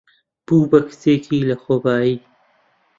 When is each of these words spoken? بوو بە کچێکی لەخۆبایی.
بوو 0.45 0.67
بە 0.71 0.79
کچێکی 0.87 1.45
لەخۆبایی. 1.49 2.15